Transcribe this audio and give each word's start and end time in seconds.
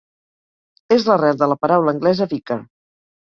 És 0.95 1.05
l'arrel 1.09 1.37
de 1.43 1.49
la 1.51 1.57
paraula 1.65 1.93
anglesa 1.97 2.29
"vicar". 2.35 2.61